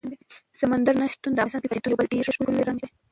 [0.59, 2.89] سمندر نه شتون د افغانستان د طبیعي پدیدو یو بل ډېر ښکلی رنګ دی.